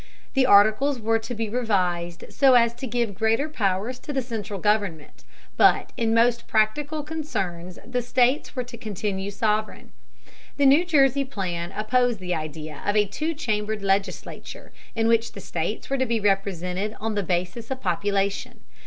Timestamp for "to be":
1.19-1.47, 15.99-16.19